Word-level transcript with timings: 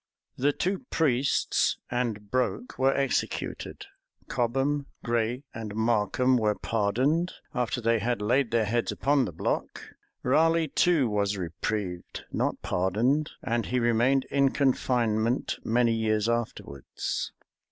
The 0.35 0.51
two 0.51 0.79
priests[*] 0.89 1.77
and 1.91 2.31
Broke[] 2.31 2.79
were 2.79 2.91
executed: 2.91 3.85
Cobham, 4.27 4.87
Grey, 5.03 5.43
and 5.53 5.75
Markham 5.75 6.37
were 6.37 6.55
pardoned,[] 6.55 7.33
after 7.53 7.81
they 7.81 7.99
had 7.99 8.19
laid 8.19 8.49
their 8.49 8.65
heads 8.65 8.91
upon 8.91 9.25
the 9.25 9.31
block.[] 9.31 9.91
Raleigh 10.23 10.69
too 10.69 11.07
was 11.07 11.37
reprieved, 11.37 12.23
not 12.31 12.63
pardoned; 12.63 13.29
and 13.43 13.67
he 13.67 13.79
remained 13.79 14.25
in 14.31 14.49
confinement 14.49 15.59
many 15.63 15.93
years 15.93 16.27
afterwards. 16.27 17.31